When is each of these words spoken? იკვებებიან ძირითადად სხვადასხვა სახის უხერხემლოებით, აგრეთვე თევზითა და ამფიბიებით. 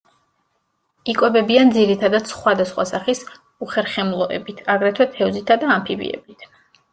იკვებებიან 1.11 1.73
ძირითადად 1.75 2.31
სხვადასხვა 2.31 2.85
სახის 2.93 3.21
უხერხემლოებით, 3.67 4.65
აგრეთვე 4.77 5.09
თევზითა 5.19 5.59
და 5.67 5.71
ამფიბიებით. 5.77 6.49